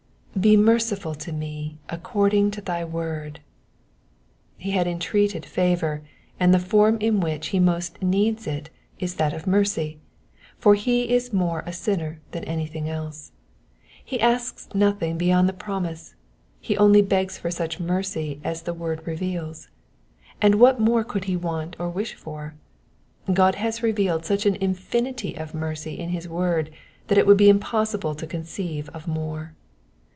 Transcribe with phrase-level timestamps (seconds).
[0.39, 3.41] ^^Be merciful unto me according to thy word.''^
[4.57, 6.01] He has entreated favour,
[6.39, 9.99] and the form in which he most needs it is that of mercy,
[10.57, 13.33] for he is more a sinner than anything else.
[14.03, 16.15] He asks nothing beyond the promise,
[16.61, 19.67] he only begs for such mercy as the word reveals.
[20.41, 22.55] And what more could he want or wish for?
[23.31, 26.71] God has revealed such an infinity of mercy in his word
[27.09, 29.53] that it would be impossible to conceive of more.